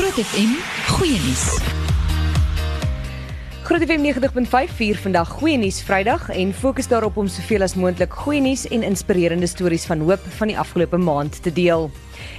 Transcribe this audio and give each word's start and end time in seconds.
Groot 0.00 0.24
FM 0.26 0.56
goeie 0.86 1.20
nuus. 1.20 1.79
Groot 3.70 3.84
FM 3.86 4.02
90.5 4.02 4.72
vier 4.78 4.96
vandag 4.98 5.28
goeie 5.38 5.58
nuus 5.62 5.76
Vrydag 5.86 6.24
en 6.34 6.50
fokus 6.50 6.88
daarop 6.90 7.20
om 7.22 7.28
soveel 7.30 7.62
as 7.62 7.76
moontlik 7.78 8.16
goeie 8.24 8.42
nuus 8.42 8.64
en 8.66 8.82
inspirerende 8.82 9.46
stories 9.46 9.86
van 9.86 10.02
hoop 10.08 10.26
van 10.40 10.50
die 10.50 10.58
afgelope 10.58 10.98
maand 10.98 11.38
te 11.44 11.52
deel. 11.54 11.86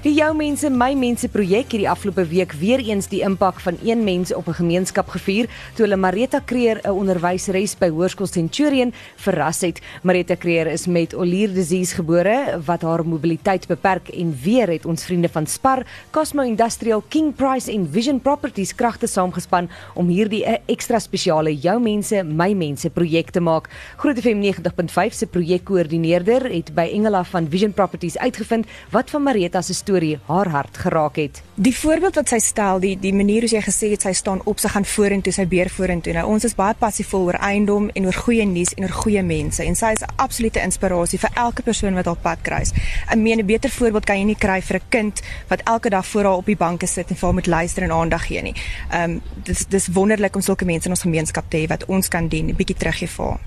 Die 0.01 0.13
Jou 0.17 0.31
Mense 0.33 0.69
My 0.73 0.93
Mense 0.97 1.27
projek 1.29 1.71
het 1.71 1.81
die 1.83 1.89
afgelope 1.89 2.23
week 2.29 2.53
weer 2.57 2.81
eens 2.81 3.07
die 3.11 3.21
impak 3.25 3.59
van 3.61 3.77
een 3.85 4.03
mens 4.03 4.33
op 4.33 4.47
'n 4.47 4.59
gemeenskap 4.59 5.07
gevier 5.09 5.45
toe 5.75 5.85
hulle 5.85 5.95
Marita 5.95 6.41
Creer, 6.45 6.81
'n 6.83 6.89
onderwyseres 6.89 7.75
by 7.77 7.89
Hoërskool 7.89 8.27
Centurion, 8.27 8.93
verras 9.15 9.61
het. 9.61 9.81
Marita 10.03 10.35
Creer 10.35 10.67
is 10.67 10.87
met 10.87 11.15
Olier 11.15 11.53
disease 11.53 11.95
gebore 11.95 12.61
wat 12.65 12.81
haar 12.81 13.05
mobiliteit 13.05 13.67
beperk 13.67 14.09
en 14.09 14.37
weer 14.43 14.67
het 14.67 14.85
ons 14.85 15.05
vriende 15.05 15.29
van 15.29 15.47
Spar, 15.47 15.85
Cosmo 16.11 16.41
Industrial, 16.41 17.03
King 17.07 17.35
Price 17.35 17.71
en 17.71 17.89
Vision 17.91 18.21
Properties 18.21 18.75
kragte 18.75 19.07
saamgespan 19.07 19.69
om 19.93 20.07
hierdie 20.07 20.45
'n 20.45 20.57
ekstra 20.65 20.99
spesiale 21.21 21.53
Jou 21.53 21.77
Mense 21.79 22.23
My 22.23 22.53
Mense 22.57 22.89
projek 22.89 23.29
te 23.31 23.41
maak. 23.41 23.67
Groot 24.01 24.17
FM 24.17 24.41
90.5 24.41 25.13
se 25.13 25.27
projekkoördineerder 25.29 26.47
het 26.49 26.71
by 26.73 26.87
Engela 26.95 27.21
van 27.29 27.45
Vision 27.49 27.73
Properties 27.73 28.17
uitgevind 28.17 28.65
wat 28.91 29.11
van 29.13 29.23
Marita 29.23 29.61
se 29.61 29.73
storie 29.73 30.17
haar 30.25 30.49
hart 30.49 30.77
geraak 30.81 31.19
het. 31.21 31.41
Die 31.61 31.75
voorbeeld 31.77 32.17
wat 32.17 32.31
sy 32.33 32.39
stel, 32.41 32.79
die 32.81 32.95
die 32.97 33.13
manier 33.13 33.45
hoe 33.45 33.51
sy 33.51 33.61
gesê 33.61 33.91
het 33.93 34.01
sy 34.01 34.15
staan 34.17 34.41
op, 34.49 34.57
sy 34.57 34.71
gaan 34.73 34.87
vorentoe, 34.87 35.33
sy 35.35 35.45
beer 35.45 35.69
vorentoe. 35.69 36.15
Nou 36.17 36.25
ons 36.33 36.47
is 36.47 36.57
baie 36.57 36.73
passievol 36.79 37.27
oor 37.29 37.37
eiendom 37.37 37.91
en 37.93 38.09
oor 38.09 38.17
goeie 38.25 38.47
nuus 38.49 38.73
en 38.77 38.87
oor 38.87 38.95
goeie 39.03 39.21
mense 39.21 39.61
en 39.61 39.77
sy 39.77 39.93
is 39.93 40.01
'n 40.01 40.17
absolute 40.17 40.59
inspirasie 40.59 41.19
vir 41.19 41.29
elke 41.35 41.61
persoon 41.61 41.93
wat 41.93 42.07
op 42.07 42.21
pad 42.21 42.41
kruis. 42.41 42.73
Ek 43.11 43.17
meen 43.17 43.39
'n 43.39 43.45
beter 43.45 43.69
voorbeeld 43.69 44.05
kan 44.05 44.17
jy 44.17 44.25
nie 44.25 44.35
kry 44.35 44.61
vir 44.61 44.77
'n 44.77 44.89
kind 44.89 45.21
wat 45.49 45.61
elke 45.65 45.89
dag 45.89 46.05
voor 46.05 46.23
haar 46.23 46.37
op 46.37 46.45
die 46.45 46.57
banke 46.57 46.87
sit 46.87 47.09
en 47.09 47.15
vir 47.15 47.25
haar 47.27 47.33
moet 47.33 47.47
luister 47.47 47.83
en 47.83 47.91
aandag 47.91 48.25
gee 48.25 48.41
nie. 48.41 48.55
Ehm 48.89 49.11
um, 49.11 49.21
dis 49.43 49.65
dis 49.65 49.87
wonderlik 49.87 50.35
om 50.35 50.41
sulke 50.41 50.65
mense 50.65 50.85
in 50.85 50.91
ons 50.91 51.00
gemeenskap 51.01 51.49
te 51.49 51.57
hê 51.57 51.67
wat 51.67 51.85
ons 51.85 52.07
kan 52.07 52.27
dien, 52.27 52.49
'n 52.49 52.55
bietjie 52.55 52.77
teruggee 52.77 53.07
vir 53.07 53.25
haar. 53.25 53.39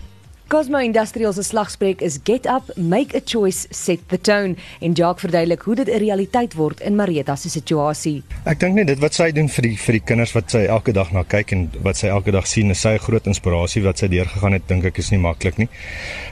Cosmo 0.48 0.78
Industrial 0.78 1.32
se 1.32 1.42
slagspreuk 1.42 2.02
is 2.02 2.18
get 2.24 2.46
up, 2.46 2.76
make 2.76 3.16
a 3.16 3.20
choice, 3.20 3.66
set 3.70 4.08
the 4.08 4.20
tone 4.20 4.56
en 4.80 4.92
Jacques 4.92 5.20
verduidelik 5.20 5.62
hoe 5.62 5.74
dit 5.74 5.88
'n 5.88 5.98
realiteit 5.98 6.54
word 6.54 6.80
in 6.80 6.96
Marita 6.96 7.36
se 7.36 7.48
situasie. 7.48 8.22
Ek 8.44 8.60
dink 8.60 8.74
net 8.74 8.86
dit 8.86 8.98
wat 8.98 9.14
sy 9.14 9.32
doen 9.32 9.48
vir 9.48 9.62
die 9.62 9.76
vir 9.76 9.92
die 9.92 10.02
kinders 10.04 10.32
wat 10.32 10.50
sy 10.50 10.66
elke 10.66 10.92
dag 10.92 11.12
na 11.12 11.22
kyk 11.22 11.52
en 11.52 11.70
wat 11.82 11.96
sy 11.96 12.06
elke 12.06 12.30
dag 12.30 12.46
sien, 12.46 12.70
is 12.70 12.80
sy 12.80 12.92
'n 12.94 12.98
groot 12.98 13.26
inspirasie 13.26 13.82
wat 13.82 13.98
sy 13.98 14.08
deurgegaan 14.08 14.52
het, 14.52 14.68
dink 14.68 14.84
ek 14.84 14.98
is 14.98 15.10
nie 15.10 15.18
maklik 15.18 15.58
nie. 15.58 15.68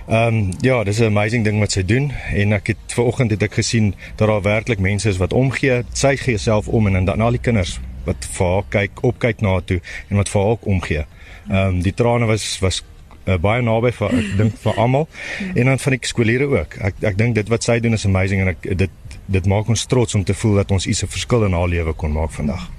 Ehm 0.08 0.28
um, 0.28 0.52
ja, 0.60 0.84
dis 0.84 1.00
'n 1.00 1.04
amazing 1.04 1.44
ding 1.44 1.58
wat 1.58 1.72
sy 1.72 1.82
doen 1.82 2.12
en 2.34 2.52
ek 2.52 2.66
het 2.66 2.78
ver 2.88 3.04
oggend 3.04 3.30
het 3.30 3.42
ek 3.42 3.54
gesien 3.54 3.94
dat 4.16 4.28
daar 4.28 4.42
werklik 4.42 4.78
mense 4.78 5.08
is 5.08 5.16
wat 5.16 5.32
omgee. 5.32 5.84
Sy 5.94 6.16
gee 6.16 6.38
self 6.38 6.68
om 6.68 6.86
en 6.86 7.04
dan 7.04 7.20
al 7.20 7.30
die 7.30 7.40
kinders 7.40 7.80
wat 8.04 8.28
vir 8.36 8.46
haar 8.46 8.64
kyk, 8.68 9.02
opkyk 9.02 9.40
na 9.40 9.56
haar 9.56 9.64
toe 9.64 9.80
en 10.08 10.16
wat 10.16 10.32
vir 10.32 10.40
haar 10.40 10.56
ook 10.56 10.66
omgee. 10.66 11.04
Ehm 11.50 11.68
um, 11.68 11.82
die 11.82 11.94
trane 11.94 12.26
was 12.26 12.58
was 12.60 12.82
uh, 13.26 13.38
baie 13.38 13.62
naby 13.62 13.92
vir 13.92 14.18
ek 14.18 14.34
dink 14.40 14.58
vir 14.64 14.82
almal 14.84 15.08
en 15.54 15.72
dan 15.72 15.78
van 15.78 15.96
die 15.96 16.02
skoolleerders 16.12 16.58
ook. 16.58 16.78
Ek 16.90 17.02
ek 17.12 17.18
dink 17.18 17.38
dit 17.38 17.48
wat 17.48 17.64
sy 17.64 17.80
doen 17.80 17.98
is 17.98 18.06
amazing 18.06 18.44
en 18.44 18.54
ek 18.54 18.70
dit 18.84 19.00
dit 19.32 19.46
maak 19.46 19.68
ons 19.70 19.86
trots 19.86 20.14
om 20.18 20.24
te 20.24 20.34
voel 20.34 20.62
dat 20.62 20.70
ons 20.74 20.86
iets 20.86 21.02
'n 21.04 21.14
verskil 21.16 21.44
in 21.46 21.58
haar 21.58 21.68
lewe 21.68 21.92
kon 21.92 22.12
maak 22.12 22.32
vandag. 22.34 22.70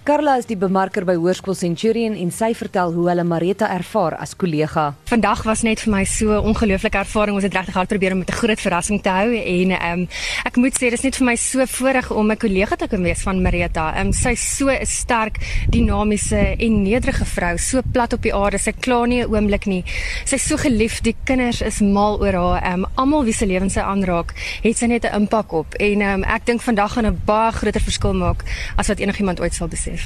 Carla 0.00 0.38
is 0.40 0.46
die 0.48 0.56
bemarker 0.56 1.04
by 1.04 1.12
Hoërskool 1.20 1.52
Centurion 1.52 2.14
en 2.16 2.30
sy 2.32 2.54
vertel 2.56 2.94
hoe 2.94 3.02
hulle 3.10 3.24
Marita 3.28 3.66
ervaar 3.68 4.14
as 4.16 4.30
kollega. 4.32 4.94
Vandag 5.10 5.42
was 5.44 5.60
net 5.60 5.82
vir 5.84 5.92
my 5.92 6.04
so 6.08 6.32
'n 6.32 6.46
ongelooflike 6.48 6.96
ervaring. 6.96 7.34
Ons 7.36 7.44
het 7.44 7.52
regtig 7.52 7.74
hard 7.74 7.88
probeer 7.88 8.12
om 8.12 8.18
met 8.18 8.30
'n 8.30 8.40
groot 8.40 8.60
verrassing 8.60 9.02
te 9.02 9.10
hou 9.10 9.36
en 9.36 9.70
ehm 9.70 10.00
um, 10.00 10.08
ek 10.46 10.56
moet 10.56 10.72
sê 10.72 10.88
dis 10.90 11.02
net 11.02 11.16
vir 11.16 11.26
my 11.26 11.36
so 11.36 11.66
voorreg 11.66 12.10
om 12.10 12.30
'n 12.30 12.36
kollega 12.36 12.76
te 12.76 12.88
kan 12.88 13.02
wees 13.02 13.22
van 13.22 13.42
Marita. 13.42 13.92
Ehm 13.94 14.06
um, 14.06 14.12
sy's 14.12 14.56
so 14.56 14.70
'n 14.70 14.86
sterk, 14.86 15.36
dinamiese 15.68 16.56
en 16.58 16.82
nederige 16.82 17.24
vrou, 17.24 17.58
so 17.58 17.82
plat 17.92 18.12
op 18.12 18.22
die 18.22 18.34
aarde. 18.34 18.58
Sy 18.58 18.72
kla 18.72 19.04
nie 19.04 19.22
'n 19.22 19.28
oomblik 19.28 19.66
nie. 19.66 19.84
Sy's 20.24 20.46
so 20.46 20.56
geliefd. 20.56 21.04
Die 21.04 21.16
kinders 21.24 21.60
is 21.60 21.80
mal 21.80 22.18
oor 22.20 22.32
haar. 22.32 22.62
Ehm 22.62 22.84
um, 22.84 22.86
almal 22.94 23.24
wie 23.24 23.34
se 23.34 23.46
lewens 23.46 23.74
sy 23.74 23.80
aanraak, 23.80 24.32
het 24.62 24.78
sy 24.78 24.86
net 24.86 25.04
'n 25.04 25.14
impak 25.14 25.52
op. 25.52 25.74
En 25.74 26.00
ehm 26.00 26.14
um, 26.14 26.24
ek 26.24 26.46
dink 26.46 26.62
vandag 26.62 26.92
gaan 26.92 27.06
'n 27.06 27.20
baie 27.26 27.52
groter 27.52 27.80
verskil 27.80 28.14
maak 28.14 28.44
as 28.76 28.88
wat 28.88 28.98
enigiemand 28.98 29.40
ooit 29.40 29.54
sal 29.54 29.68
besef. 29.68 29.99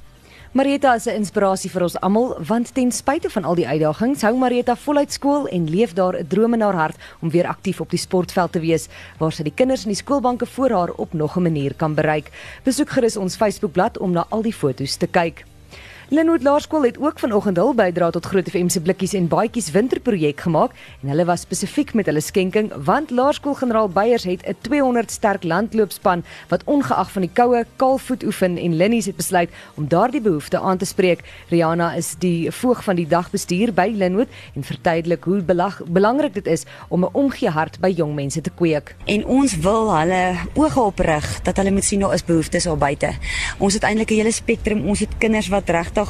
Marita 0.54 0.94
is 0.94 1.06
'n 1.06 1.18
inspirasie 1.18 1.70
vir 1.70 1.82
ons 1.82 1.96
almal 2.00 2.36
want 2.46 2.74
ten 2.74 2.92
spyte 2.92 3.30
van 3.30 3.44
al 3.44 3.56
die 3.58 3.66
uitdagings 3.66 4.22
hou 4.22 4.36
Marita 4.38 4.76
voluit 4.76 5.12
skool 5.12 5.48
en 5.48 5.66
leef 5.70 5.92
daar 5.92 6.14
'n 6.14 6.26
droom 6.28 6.54
in 6.54 6.60
haar 6.60 6.74
hart 6.74 6.96
om 7.20 7.30
weer 7.30 7.46
aktief 7.46 7.80
op 7.80 7.90
die 7.90 7.98
sportveld 7.98 8.52
te 8.52 8.60
wees 8.60 8.86
waar 9.18 9.32
sy 9.32 9.42
die 9.42 9.54
kinders 9.54 9.82
in 9.82 9.90
die 9.90 10.02
skoolbanke 10.02 10.46
voor 10.46 10.70
haar 10.70 10.92
op 10.92 11.12
nog 11.12 11.36
'n 11.36 11.42
manier 11.42 11.74
kan 11.74 11.94
bereik. 11.94 12.30
Besoek 12.62 12.90
gerus 12.90 13.16
ons 13.16 13.36
Facebookblad 13.36 13.98
om 13.98 14.12
na 14.12 14.26
al 14.28 14.42
die 14.42 14.54
foto's 14.54 14.96
te 14.96 15.06
kyk. 15.06 15.44
Lenwood 16.14 16.42
Laerskool 16.42 16.84
het 16.84 16.98
ook 17.02 17.18
vanoggend 17.18 17.56
hul 17.58 17.72
bydra 17.74 18.10
tot 18.14 18.26
Groot 18.30 18.46
FM 18.46 18.68
se 18.70 18.78
blikkies 18.80 19.16
en 19.18 19.24
baadjies 19.26 19.72
winterprojek 19.74 20.44
gemaak 20.46 20.74
en 21.02 21.08
hulle 21.10 21.24
was 21.26 21.42
spesifiek 21.42 21.90
met 21.98 22.06
hulle 22.06 22.20
skenking 22.22 22.68
want 22.86 23.10
Laerskool 23.10 23.56
Generaal 23.58 23.88
Beyers 23.90 24.22
het 24.22 24.44
'n 24.46 24.54
200 24.60 25.10
sterk 25.10 25.42
landloopspan 25.42 26.22
wat 26.48 26.62
ongeag 26.64 27.10
van 27.10 27.22
die 27.22 27.30
koue 27.32 27.64
kaalvoet 27.76 28.22
oefen 28.24 28.56
en 28.58 28.76
Linnies 28.76 29.06
het 29.06 29.16
besluit 29.16 29.50
om 29.74 29.88
daardie 29.88 30.20
behoefte 30.20 30.60
aan 30.60 30.78
te 30.78 30.84
spreek. 30.84 31.24
Rihanna 31.48 31.94
is 31.94 32.14
die 32.18 32.50
voog 32.50 32.84
van 32.84 32.96
die 32.96 33.06
dagbestuur 33.06 33.72
by 33.72 33.92
Lenwood 33.94 34.28
en 34.54 34.62
verduidelik 34.62 35.24
hoe 35.24 35.42
belag, 35.42 35.82
belangrik 35.86 36.34
dit 36.34 36.46
is 36.46 36.64
om 36.88 37.04
'n 37.04 37.12
omgee 37.12 37.48
hart 37.50 37.80
by 37.80 37.88
jong 37.88 38.14
mense 38.14 38.40
te 38.40 38.50
kweek. 38.50 38.94
En 39.04 39.26
ons 39.26 39.56
wil 39.56 39.96
hulle 39.96 40.34
oë 40.54 40.76
oprig 40.76 41.42
dat 41.42 41.56
hulle 41.56 41.70
moet 41.70 41.84
sien 41.84 42.00
daar 42.00 42.14
is 42.14 42.24
behoeftes 42.24 42.66
al 42.66 42.76
buite. 42.76 43.10
Ons 43.58 43.74
het 43.74 43.82
eintlik 43.82 44.10
'n 44.10 44.14
hele 44.14 44.32
spektrum. 44.32 44.88
Ons 44.88 45.00
het 45.00 45.18
kinders 45.18 45.48
wat 45.48 45.68
regtig 45.68 46.03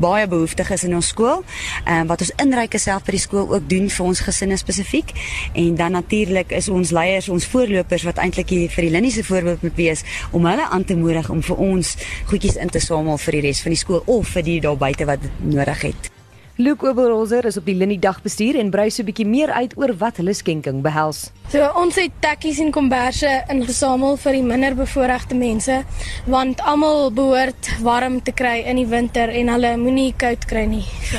baie 0.00 0.26
behoeftig 0.28 0.70
is 0.70 0.84
in 0.84 0.94
ons 0.94 1.10
skool. 1.12 1.42
Ehm 1.84 2.00
um, 2.00 2.06
wat 2.12 2.20
ons 2.24 2.32
inryke 2.42 2.78
self 2.78 3.04
by 3.06 3.16
die 3.16 3.22
skool 3.22 3.50
ook 3.54 3.68
doen 3.68 3.88
vir 3.90 4.06
ons 4.06 4.20
gesinne 4.20 4.56
spesifiek. 4.56 5.12
En 5.52 5.74
dan 5.76 5.92
natuurlik 5.98 6.52
is 6.52 6.68
ons 6.68 6.90
leiers, 6.90 7.28
ons 7.28 7.46
voorlopers 7.46 8.06
wat 8.08 8.22
eintlik 8.22 8.48
hier 8.54 8.70
vir 8.70 8.88
die 8.88 8.94
Linnie 8.94 9.12
se 9.12 9.24
voorbeeld 9.24 9.62
moet 9.62 9.76
wees 9.76 10.04
om 10.30 10.46
hulle 10.46 10.68
aan 10.68 10.84
te 10.84 10.96
moedig 10.96 11.30
om 11.30 11.42
vir 11.42 11.56
ons 11.56 11.96
goedjies 12.30 12.56
in 12.56 12.72
te 12.72 12.80
samel 12.80 13.18
vir 13.18 13.38
die 13.40 13.44
res 13.48 13.62
van 13.62 13.76
die 13.76 13.82
skool 13.84 14.02
of 14.06 14.34
vir 14.36 14.42
die 14.48 14.60
daar 14.60 14.76
buite 14.76 15.08
wat 15.08 15.22
dit 15.22 15.46
nodig 15.52 15.88
het. 15.92 16.11
Luke 16.56 16.84
Oberholzer 16.86 17.46
is 17.48 17.56
op 17.56 17.64
die 17.64 17.74
Linnie 17.74 17.96
dagbestuur 17.98 18.58
en 18.60 18.70
brei 18.70 18.90
so 18.90 19.02
'n 19.02 19.06
bietjie 19.06 19.26
meer 19.26 19.50
uit 19.50 19.72
oor 19.76 19.96
wat 19.96 20.16
hulle 20.16 20.34
skenking 20.34 20.82
behels. 20.82 21.30
So 21.48 21.70
ons 21.74 21.94
het 21.94 22.10
tekkies 22.20 22.58
en 22.58 22.70
komberse 22.70 23.44
ingesamel 23.48 24.16
vir 24.16 24.32
die 24.32 24.42
minderbevoorregte 24.42 25.34
mense 25.34 25.84
want 26.26 26.60
almal 26.60 27.10
behoort 27.10 27.70
warm 27.80 28.22
te 28.22 28.32
kry 28.32 28.62
in 28.66 28.76
die 28.76 28.86
winter 28.86 29.28
en 29.28 29.48
hulle 29.48 29.76
moenie 29.76 30.14
koud 30.16 30.44
kry 30.44 30.64
nie. 30.64 30.84
So, 31.10 31.16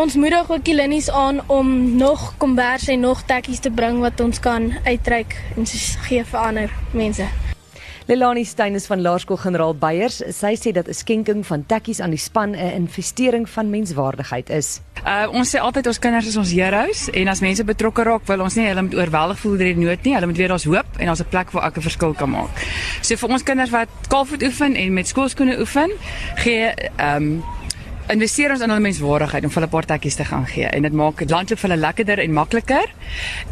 ons 0.00 0.14
moedig 0.14 0.50
ook 0.50 0.64
die 0.64 0.74
Linnies 0.74 1.10
aan 1.10 1.40
om 1.46 1.96
nog 1.96 2.34
komberse 2.36 2.92
en 2.92 3.00
nog 3.00 3.22
tekkies 3.22 3.60
te 3.60 3.70
bring 3.70 4.00
wat 4.00 4.20
ons 4.20 4.40
kan 4.40 4.72
uitreik 4.84 5.36
en 5.56 5.66
gee 5.66 6.24
vir 6.24 6.40
ander 6.40 6.70
mense. 6.92 7.43
Lelani 8.06 8.44
Steyn 8.44 8.74
is 8.74 8.84
van 8.86 9.00
Laerskool 9.00 9.38
Generaal 9.40 9.72
Beyers. 9.80 10.18
Sy 10.36 10.52
sê 10.60 10.72
dat 10.76 10.88
'n 10.88 10.92
skenking 10.92 11.46
van 11.46 11.64
tekkies 11.66 12.00
aan 12.00 12.10
die 12.10 12.18
span 12.18 12.50
'n 12.50 12.72
investering 12.76 13.48
van 13.48 13.70
menswaardigheid 13.70 14.50
is. 14.50 14.80
Uh 15.06 15.28
ons 15.32 15.56
sê 15.56 15.58
altyd 15.58 15.86
ons 15.86 15.98
kinders 15.98 16.26
is 16.26 16.36
ons 16.36 16.52
heroes 16.52 17.10
en 17.10 17.28
as 17.28 17.40
mense 17.40 17.64
betrokke 17.64 18.02
raak, 18.02 18.26
wil 18.26 18.40
ons 18.40 18.54
nie 18.54 18.66
hulle 18.66 18.82
moet 18.82 18.94
oorweldig 18.94 19.38
voel 19.38 19.56
deur 19.56 19.74
die 19.74 19.84
nood 19.84 20.02
nie. 20.02 20.14
Hulle 20.14 20.26
moet 20.26 20.36
weet 20.36 20.48
daar's 20.48 20.64
hoop 20.64 20.86
en 20.98 21.06
daar's 21.06 21.20
'n 21.20 21.28
plek 21.30 21.50
waar 21.50 21.64
ek 21.64 21.76
'n 21.76 21.80
verskil 21.80 22.14
kan 22.14 22.30
maak. 22.30 22.50
So 23.00 23.16
vir 23.16 23.28
ons 23.30 23.42
kinders 23.42 23.70
wat 23.70 23.88
kaalvoet 24.08 24.42
oefen 24.42 24.76
en 24.76 24.92
met 24.92 25.06
skoolskoene 25.06 25.58
oefen, 25.58 25.90
gee 26.36 26.74
um 26.98 27.42
investeer 28.08 28.50
ons 28.50 28.60
in 28.60 28.68
hulle 28.68 28.80
menswaardigheid 28.80 29.44
om 29.44 29.50
vir 29.50 29.62
hulle 29.62 29.70
paar 29.70 29.86
tekkies 29.86 30.14
te 30.14 30.24
gaan 30.24 30.46
gee 30.46 30.66
en 30.66 30.82
dit 30.82 30.92
maak 30.92 31.18
dit 31.18 31.30
landloop 31.30 31.58
vir 31.58 31.70
hulle 31.70 31.80
lekkerder 31.80 32.18
en 32.18 32.32
makliker 32.32 32.94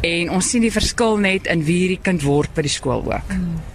en 0.01 0.29
ons 0.29 0.49
sien 0.49 0.61
die 0.61 0.71
verskil 0.71 1.17
net 1.17 1.47
in 1.47 1.65
wie 1.65 1.79
hierdie 1.79 2.03
kind 2.03 2.21
word 2.21 2.53
by 2.53 2.61
die 2.61 2.69
skool 2.69 3.01
ook. 3.01 3.29
Mm. 3.33 3.72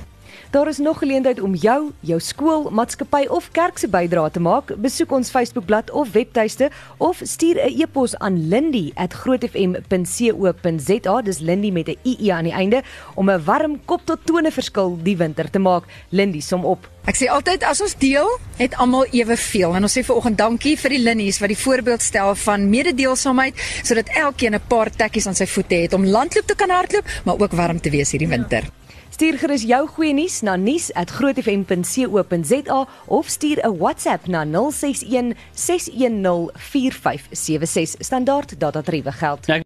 Daar 0.50 0.68
is 0.68 0.78
nog 0.78 0.98
geleentheid 0.98 1.40
om 1.40 1.54
jou, 1.54 1.90
jou 2.00 2.20
skool, 2.20 2.70
maatskappy 2.70 3.26
of 3.28 3.50
kerk 3.52 3.78
se 3.78 3.88
bydrae 3.88 4.30
te 4.32 4.40
maak. 4.40 4.72
Besoek 4.80 5.12
ons 5.12 5.30
Facebookblad 5.30 5.90
of 5.90 6.12
webtuiste 6.12 6.70
of 6.96 7.20
stuur 7.22 7.60
'n 7.60 7.80
e-pos 7.80 8.18
aan 8.18 8.48
lindy@grootfm.co.za. 8.48 11.22
Dis 11.22 11.38
Lindy 11.38 11.70
met 11.70 11.88
'n 11.88 11.96
ie 12.02 12.32
aan 12.32 12.44
die 12.44 12.52
einde 12.52 12.82
om 13.14 13.30
'n 13.30 13.44
warm 13.44 13.80
kop 13.84 14.00
tot 14.04 14.18
tone 14.24 14.50
verskil 14.50 14.98
die 15.02 15.16
winter 15.16 15.50
te 15.50 15.58
maak. 15.58 15.84
Lindy 16.08 16.40
som 16.40 16.64
op. 16.64 16.88
Ek 17.04 17.16
sê 17.16 17.28
altyd 17.28 17.64
as 17.64 17.80
ons 17.80 17.94
deel, 17.98 18.38
het 18.56 18.76
almal 18.76 19.06
eweveel. 19.10 19.74
En 19.74 19.82
ons 19.82 19.98
sê 19.98 20.04
vanoggend 20.04 20.38
dankie 20.38 20.78
vir 20.78 20.90
die 20.90 20.98
Linnies 20.98 21.38
wat 21.38 21.48
die 21.48 21.58
voorbeeld 21.58 22.02
stel 22.02 22.34
van 22.34 22.70
mededeelsaamheid 22.70 23.54
sodat 23.82 24.08
elkeen 24.08 24.54
'n 24.54 24.60
paar 24.68 24.90
tekkies 24.90 25.26
aan 25.26 25.34
sy 25.34 25.46
voete 25.46 25.74
het 25.74 25.92
om 25.92 26.06
landloop 26.06 26.46
te 26.46 26.54
kan 26.54 26.70
hardloop, 26.70 27.04
maar 27.24 27.38
ook 27.38 27.52
warm 27.52 27.80
te 27.80 27.90
wees 27.90 28.10
hierdie 28.10 28.28
winter. 28.28 28.62
Ja. 28.62 28.68
Stuur 29.18 29.34
gerus 29.34 29.64
jou 29.66 29.82
goeie 29.96 30.12
nuus 30.14 30.36
na 30.46 30.52
nuus@grootfm.co.za 30.56 32.86
of 33.06 33.28
stuur 33.28 33.58
'n 33.66 33.78
WhatsApp 33.78 34.26
na 34.26 34.44
061 34.44 35.34
610 35.54 36.50
4576. 36.54 37.94
Standaard 37.98 38.58
data 38.58 38.82
tariewe 38.82 39.12
geld. 39.12 39.46
Ja, 39.46 39.56